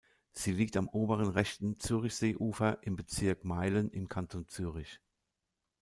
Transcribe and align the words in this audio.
Sie 0.31 0.51
liegt 0.51 0.77
am 0.77 0.87
oberen 0.87 1.29
rechten 1.29 1.77
Zürichseeufer 1.77 2.79
im 2.81 2.95
Bezirk 2.95 3.45
Meilen 3.45 3.91
im 3.91 4.09
Kanton 4.09 4.47
Zürich. 4.47 4.99